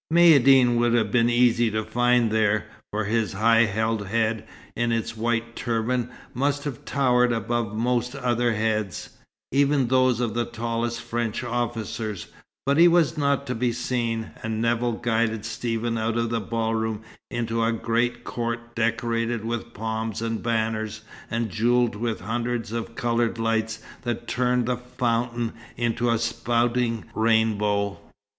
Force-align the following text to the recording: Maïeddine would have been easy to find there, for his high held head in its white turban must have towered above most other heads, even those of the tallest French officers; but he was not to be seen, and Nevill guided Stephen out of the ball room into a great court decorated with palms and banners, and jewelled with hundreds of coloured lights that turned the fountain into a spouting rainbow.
Maïeddine 0.11 0.77
would 0.77 0.95
have 0.95 1.11
been 1.11 1.29
easy 1.29 1.69
to 1.69 1.83
find 1.83 2.31
there, 2.31 2.65
for 2.89 3.03
his 3.03 3.33
high 3.33 3.65
held 3.65 4.07
head 4.07 4.47
in 4.75 4.91
its 4.91 5.15
white 5.15 5.55
turban 5.55 6.09
must 6.33 6.63
have 6.63 6.83
towered 6.85 7.31
above 7.31 7.75
most 7.75 8.15
other 8.15 8.53
heads, 8.53 9.09
even 9.51 9.89
those 9.89 10.19
of 10.19 10.33
the 10.33 10.43
tallest 10.45 10.99
French 11.01 11.43
officers; 11.43 12.25
but 12.65 12.77
he 12.79 12.87
was 12.87 13.15
not 13.15 13.45
to 13.45 13.53
be 13.53 13.71
seen, 13.71 14.31
and 14.41 14.59
Nevill 14.59 14.93
guided 14.93 15.45
Stephen 15.45 15.99
out 15.99 16.17
of 16.17 16.31
the 16.31 16.41
ball 16.41 16.73
room 16.73 17.03
into 17.29 17.63
a 17.63 17.71
great 17.71 18.23
court 18.23 18.73
decorated 18.75 19.45
with 19.45 19.71
palms 19.75 20.19
and 20.19 20.41
banners, 20.41 21.03
and 21.29 21.51
jewelled 21.51 21.95
with 21.95 22.21
hundreds 22.21 22.71
of 22.71 22.95
coloured 22.95 23.37
lights 23.37 23.77
that 24.01 24.27
turned 24.27 24.65
the 24.65 24.77
fountain 24.77 25.53
into 25.77 26.09
a 26.09 26.17
spouting 26.17 27.05
rainbow. 27.13 27.99